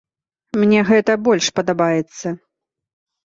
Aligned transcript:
Мне 0.61 0.79
гэта 0.89 1.17
больш 1.27 1.51
падабаецца. 1.59 2.27